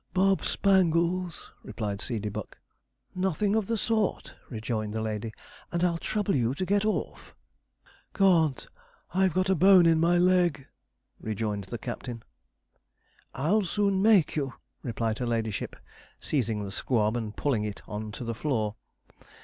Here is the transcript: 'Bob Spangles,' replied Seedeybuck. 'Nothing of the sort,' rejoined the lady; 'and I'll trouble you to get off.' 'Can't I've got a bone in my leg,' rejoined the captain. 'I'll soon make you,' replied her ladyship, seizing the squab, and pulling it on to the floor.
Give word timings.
'Bob 0.15 0.43
Spangles,' 0.43 1.51
replied 1.61 1.99
Seedeybuck. 1.99 2.57
'Nothing 3.13 3.55
of 3.55 3.67
the 3.67 3.77
sort,' 3.77 4.33
rejoined 4.49 4.93
the 4.93 4.99
lady; 4.99 5.31
'and 5.71 5.83
I'll 5.83 5.99
trouble 5.99 6.35
you 6.35 6.55
to 6.55 6.65
get 6.65 6.85
off.' 6.85 7.35
'Can't 8.15 8.67
I've 9.13 9.35
got 9.35 9.51
a 9.51 9.53
bone 9.53 9.85
in 9.85 9.99
my 9.99 10.17
leg,' 10.17 10.65
rejoined 11.19 11.65
the 11.65 11.77
captain. 11.77 12.23
'I'll 13.35 13.61
soon 13.65 14.01
make 14.01 14.35
you,' 14.35 14.55
replied 14.81 15.19
her 15.19 15.27
ladyship, 15.27 15.75
seizing 16.19 16.63
the 16.63 16.71
squab, 16.71 17.15
and 17.15 17.37
pulling 17.37 17.63
it 17.63 17.83
on 17.87 18.11
to 18.13 18.23
the 18.23 18.33
floor. 18.33 18.73